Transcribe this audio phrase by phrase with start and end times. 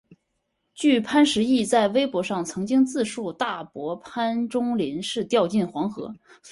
[0.73, 6.11] 据潘石屹在微博上曾经自述大伯潘钟麟是掉进黄河。